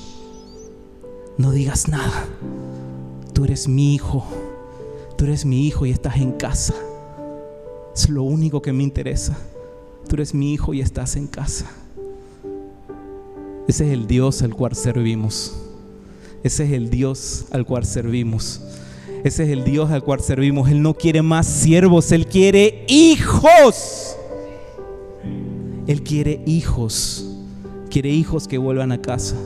[1.38, 2.26] no digas nada.
[3.34, 4.26] Tú eres mi hijo,
[5.18, 6.74] tú eres mi hijo y estás en casa.
[7.96, 9.38] Es lo único que me interesa
[10.12, 11.72] tú eres mi hijo y estás en casa.
[13.66, 15.56] Ese es el Dios al cual servimos.
[16.44, 18.62] Ese es el Dios al cual servimos.
[19.24, 20.70] Ese es el Dios al cual servimos.
[20.70, 24.18] Él no quiere más siervos, Él quiere hijos.
[25.88, 27.26] Él quiere hijos.
[27.90, 29.38] Quiere hijos que vuelvan a casa.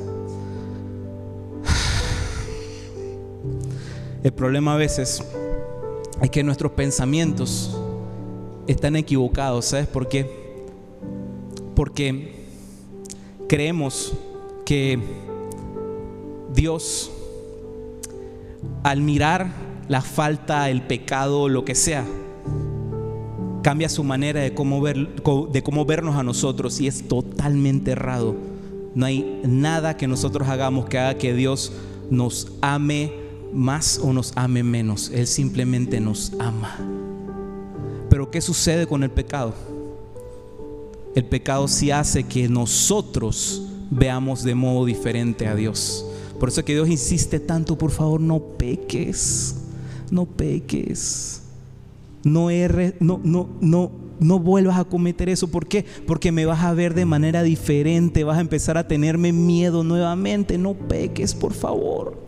[4.24, 5.24] El problema a veces
[6.24, 7.80] es que nuestros pensamientos
[8.66, 9.66] están equivocados.
[9.66, 10.45] ¿Sabes por qué?
[11.76, 12.34] Porque
[13.48, 14.14] creemos
[14.66, 15.00] que
[16.54, 17.12] Dios,
[18.84, 19.52] al mirar
[19.88, 22.06] la falta, el pecado, lo que sea,
[23.62, 28.36] cambia su manera de cómo, ver, de cómo vernos a nosotros y es totalmente errado.
[28.96, 31.74] No hay nada que nosotros hagamos que haga que Dios
[32.10, 33.12] nos ame
[33.54, 35.12] más o nos ame menos.
[35.14, 36.78] Él simplemente nos ama.
[38.10, 39.54] Pero ¿qué sucede con el pecado?
[41.16, 46.06] El pecado sí hace que nosotros veamos de modo diferente a Dios.
[46.40, 49.56] Por eso es que Dios insiste tanto, por favor, no peques,
[50.12, 51.42] no peques,
[52.24, 55.50] no erres, no, no, no, no vuelvas a cometer eso.
[55.50, 55.86] ¿Por qué?
[56.06, 60.58] Porque me vas a ver de manera diferente, vas a empezar a tenerme miedo nuevamente.
[60.58, 62.25] No peques, por favor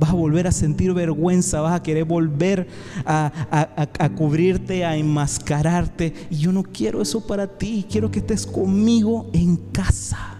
[0.00, 2.66] vas a volver a sentir vergüenza, vas a querer volver
[3.04, 6.14] a, cubrirte, a enmascararte.
[6.30, 10.38] Y yo no quiero eso para ti, quiero que estés conmigo en casa.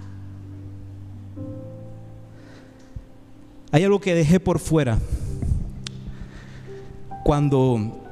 [3.71, 4.99] Hay algo que dejé por fuera
[7.23, 8.03] cuando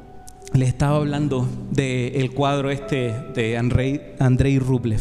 [0.53, 5.01] le estaba hablando del cuadro este de Andrei Rublev.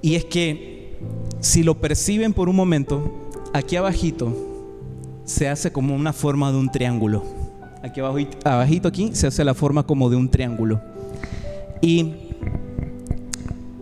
[0.00, 0.96] Y es que
[1.40, 3.25] si lo perciben por un momento,
[3.56, 4.34] aquí abajito
[5.24, 7.24] se hace como una forma de un triángulo.
[7.82, 10.80] Aquí abajito, abajito aquí se hace la forma como de un triángulo.
[11.80, 12.14] Y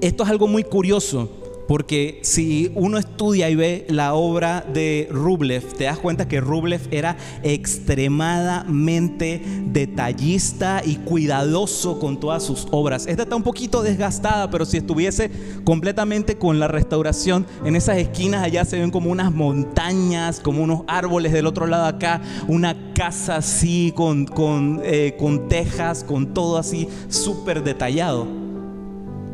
[0.00, 1.30] esto es algo muy curioso
[1.66, 6.80] porque si uno estudia y ve la obra de Rublev, te das cuenta que Rublev
[6.90, 13.06] era extremadamente detallista y cuidadoso con todas sus obras.
[13.06, 15.30] Esta está un poquito desgastada, pero si estuviese
[15.64, 20.82] completamente con la restauración, en esas esquinas allá se ven como unas montañas, como unos
[20.86, 26.58] árboles del otro lado acá, una casa así con, con, eh, con tejas, con todo
[26.58, 28.26] así súper detallado.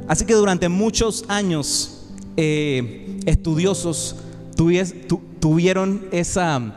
[0.07, 1.99] Así que durante muchos años
[2.37, 4.16] eh, estudiosos
[5.41, 6.74] tuvieron esa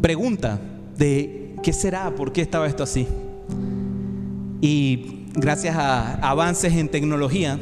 [0.00, 0.60] pregunta
[0.96, 3.06] de qué será, por qué estaba esto así.
[4.60, 7.58] Y gracias a avances en tecnología,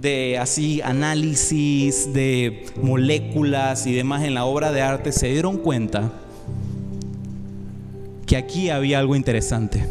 [0.00, 6.12] de así análisis de moléculas y demás en la obra de arte, se dieron cuenta
[8.26, 9.84] que aquí había algo interesante.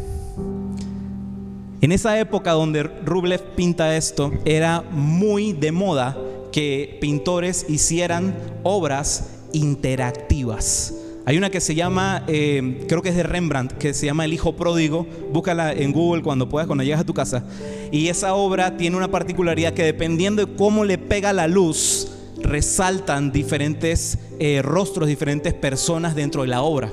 [1.80, 6.16] En esa época donde Rublev pinta esto, era muy de moda
[6.52, 10.94] que pintores hicieran obras interactivas.
[11.24, 14.32] Hay una que se llama, eh, creo que es de Rembrandt, que se llama El
[14.32, 15.06] Hijo Pródigo.
[15.32, 17.44] Búscala en Google cuando puedas, cuando llegas a tu casa.
[17.92, 22.08] Y esa obra tiene una particularidad que dependiendo de cómo le pega la luz,
[22.42, 26.90] resaltan diferentes eh, rostros, diferentes personas dentro de la obra.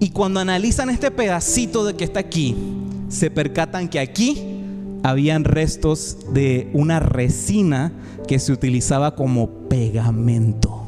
[0.00, 2.56] Y cuando analizan este pedacito de que está aquí,
[3.08, 4.53] se percatan que aquí
[5.04, 7.92] habían restos de una resina
[8.26, 10.82] que se utilizaba como pegamento.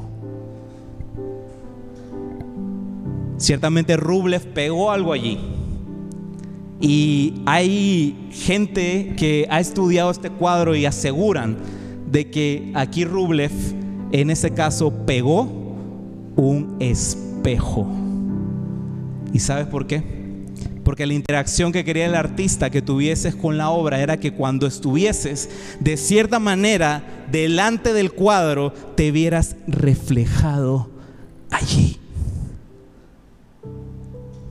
[3.36, 5.38] Ciertamente Rublev pegó algo allí.
[6.80, 11.58] Y hay gente que ha estudiado este cuadro y aseguran
[12.10, 13.52] de que aquí Rublev
[14.12, 15.42] en ese caso pegó
[16.36, 17.86] un espejo.
[19.34, 20.15] ¿Y sabes por qué?
[20.86, 24.66] Porque la interacción que quería el artista que tuvieses con la obra era que cuando
[24.66, 30.88] estuvieses de cierta manera delante del cuadro te vieras reflejado
[31.50, 31.98] allí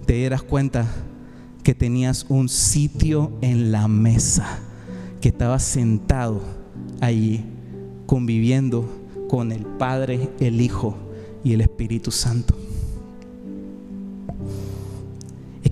[0.05, 0.85] te dieras cuenta
[1.63, 4.59] que tenías un sitio en la mesa,
[5.19, 6.41] que estabas sentado
[7.01, 7.43] allí
[8.05, 8.87] conviviendo
[9.27, 10.95] con el Padre, el Hijo
[11.43, 12.64] y el Espíritu Santo.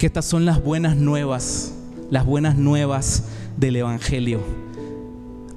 [0.03, 1.71] Que estas son las buenas nuevas,
[2.09, 3.23] las buenas nuevas
[3.55, 4.41] del Evangelio.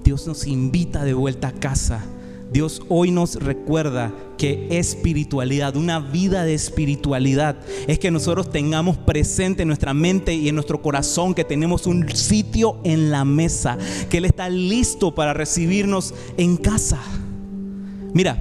[0.04, 2.04] Dios nos invita de vuelta a casa
[2.52, 7.56] Dios hoy nos recuerda que espiritualidad, una vida de espiritualidad,
[7.88, 12.08] es que nosotros tengamos presente en nuestra mente y en nuestro corazón que tenemos un
[12.10, 13.76] sitio en la mesa,
[14.08, 17.00] que Él está listo para recibirnos en casa.
[18.14, 18.40] Mira,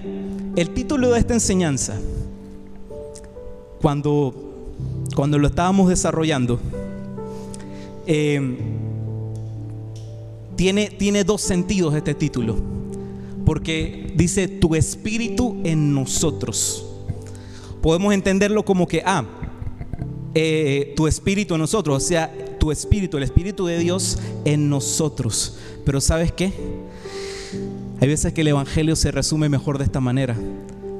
[0.55, 1.95] el título de esta enseñanza,
[3.81, 4.44] cuando,
[5.15, 6.59] cuando lo estábamos desarrollando,
[8.05, 8.57] eh,
[10.55, 12.75] tiene, tiene dos sentidos este título
[13.45, 16.85] porque dice tu espíritu en nosotros.
[17.81, 19.23] Podemos entenderlo como que, ah,
[20.33, 25.59] eh, tu espíritu en nosotros, o sea, tu espíritu, el espíritu de Dios en nosotros.
[25.85, 26.51] Pero ¿sabes qué?
[28.01, 30.35] Hay veces que el Evangelio se resume mejor de esta manera.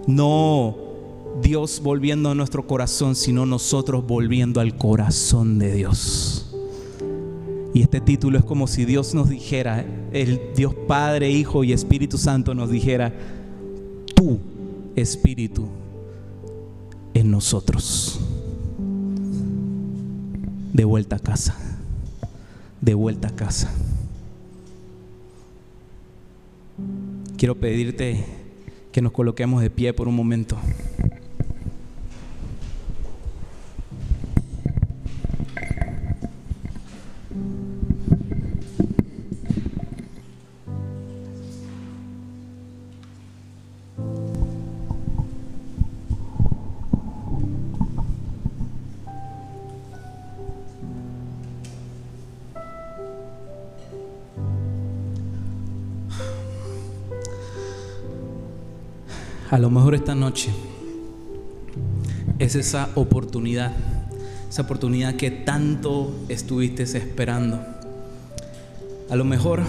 [0.06, 0.85] No
[1.42, 6.56] Dios volviendo a nuestro corazón, sino nosotros volviendo al corazón de Dios.
[7.74, 12.18] Y este título es como si Dios nos dijera, el Dios Padre, Hijo y Espíritu
[12.18, 13.14] Santo nos dijera,
[14.16, 14.40] tu
[14.96, 15.68] Espíritu
[17.14, 18.22] en nosotros.
[20.72, 21.56] De vuelta a casa,
[22.80, 23.74] de vuelta a casa.
[27.38, 28.26] Quiero pedirte
[28.94, 30.58] que nos coloquemos de pie por un momento.
[59.56, 60.50] A lo mejor esta noche
[62.40, 63.72] es esa oportunidad,
[64.50, 67.62] esa oportunidad que tanto estuviste esperando.
[69.10, 69.62] A lo mejor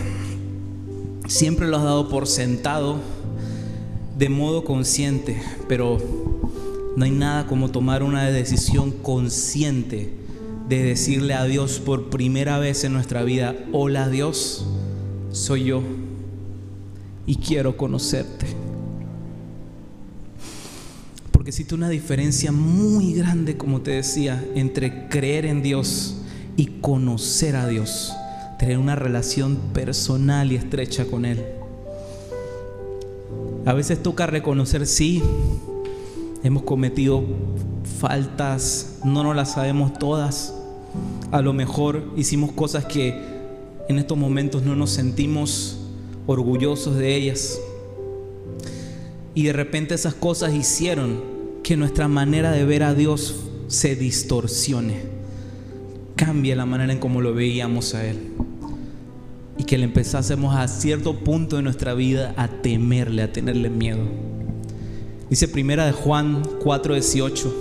[1.28, 2.96] siempre lo has dado por sentado
[4.18, 5.98] de modo consciente, pero
[6.96, 10.12] no hay nada como tomar una decisión consciente
[10.68, 14.66] de decirle a Dios por primera vez en nuestra vida, hola Dios,
[15.30, 15.80] soy yo
[17.24, 18.35] y quiero conocerte
[21.56, 26.16] existe una diferencia muy grande, como te decía, entre creer en Dios
[26.54, 28.12] y conocer a Dios,
[28.58, 31.42] tener una relación personal y estrecha con Él.
[33.64, 35.22] A veces toca reconocer, sí,
[36.42, 37.24] hemos cometido
[38.00, 40.52] faltas, no nos las sabemos todas.
[41.30, 43.18] A lo mejor hicimos cosas que
[43.88, 45.78] en estos momentos no nos sentimos
[46.26, 47.58] orgullosos de ellas.
[49.34, 51.35] Y de repente esas cosas hicieron
[51.66, 53.34] que nuestra manera de ver a Dios
[53.66, 55.00] se distorsione,
[56.14, 58.18] cambie la manera en cómo lo veíamos a Él.
[59.58, 64.04] Y que le empezásemos a cierto punto de nuestra vida a temerle, a tenerle miedo.
[65.28, 67.52] Dice primera de Juan 4:18.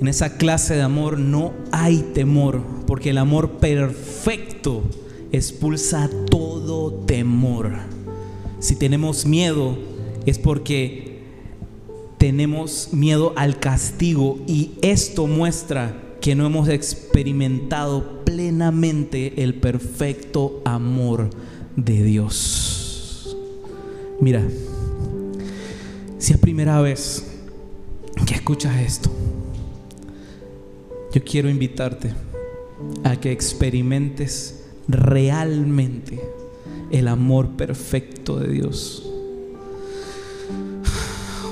[0.00, 4.82] En esa clase de amor no hay temor, porque el amor perfecto
[5.30, 7.74] expulsa todo temor.
[8.58, 9.78] Si tenemos miedo
[10.26, 11.13] es porque
[12.24, 21.28] tenemos miedo al castigo y esto muestra que no hemos experimentado plenamente el perfecto amor
[21.76, 23.36] de Dios.
[24.22, 24.42] Mira,
[26.16, 27.26] si es primera vez
[28.24, 29.10] que escuchas esto,
[31.12, 32.14] yo quiero invitarte
[33.04, 36.22] a que experimentes realmente
[36.90, 39.03] el amor perfecto de Dios.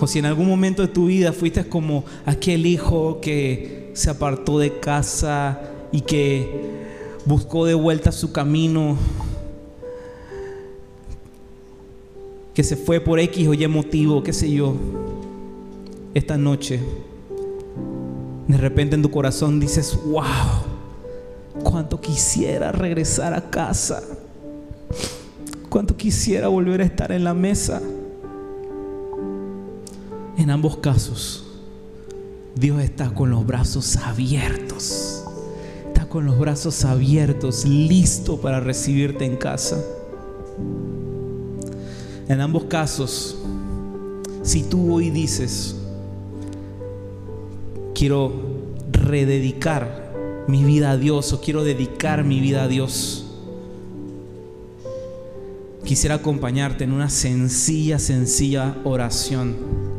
[0.07, 4.81] Si en algún momento de tu vida fuiste como aquel hijo que se apartó de
[4.81, 5.61] casa
[5.93, 6.49] y que
[7.25, 8.97] buscó de vuelta su camino,
[12.53, 14.75] que se fue por X o Y motivo, qué sé yo,
[16.15, 16.81] esta noche,
[18.49, 20.23] de repente en tu corazón dices, wow,
[21.63, 24.03] cuánto quisiera regresar a casa,
[25.69, 27.81] cuánto quisiera volver a estar en la mesa.
[30.43, 31.45] En ambos casos,
[32.57, 35.23] Dios está con los brazos abiertos.
[35.87, 39.81] Está con los brazos abiertos, listo para recibirte en casa.
[42.27, 43.37] En ambos casos,
[44.43, 45.77] si tú hoy dices,
[47.95, 48.33] quiero
[48.91, 50.13] rededicar
[50.49, 53.27] mi vida a Dios o quiero dedicar mi vida a Dios,
[55.85, 59.92] quisiera acompañarte en una sencilla, sencilla oración,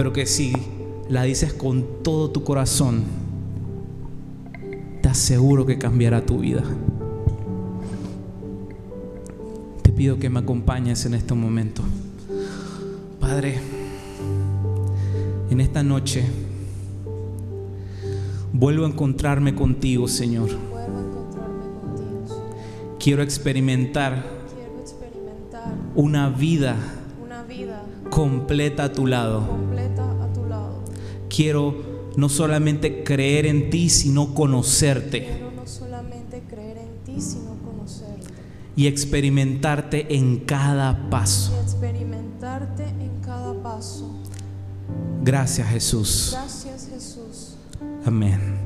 [0.00, 0.54] pero que si
[1.10, 3.02] la dices con todo tu corazón,
[5.02, 6.62] te aseguro que cambiará tu vida.
[9.82, 11.82] Te pido que me acompañes en este momento.
[13.20, 13.58] Padre,
[15.50, 16.24] en esta noche
[18.54, 20.48] vuelvo a encontrarme contigo, Señor.
[22.98, 24.24] Quiero experimentar
[25.94, 26.74] una vida
[28.08, 29.69] completa a tu lado.
[31.34, 37.56] Quiero no solamente creer en ti, sino conocerte Quiero no solamente creer en ti, sino
[37.64, 38.28] conocerte
[38.76, 41.52] y experimentarte en cada paso.
[41.56, 44.10] y experimentarte en cada paso.
[45.22, 46.30] Gracias Jesús.
[46.32, 47.56] Gracias Jesús.
[48.04, 48.34] Amén.
[48.34, 48.59] Amén.